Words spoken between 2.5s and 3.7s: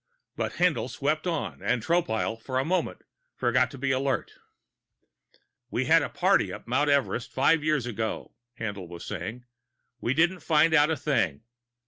a moment, forgot